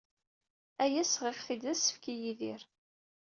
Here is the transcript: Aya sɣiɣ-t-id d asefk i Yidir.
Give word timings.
Aya 0.83 1.03
sɣiɣ-t-id 1.05 1.61
d 1.65 1.67
asefk 1.73 2.03
i 2.13 2.15
Yidir. 2.21 2.61